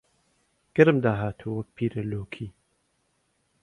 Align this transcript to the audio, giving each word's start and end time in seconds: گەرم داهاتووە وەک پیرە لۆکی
گەرم 0.75 0.97
داهاتووە 1.05 1.53
وەک 1.57 1.67
پیرە 1.75 2.03
لۆکی 2.11 2.47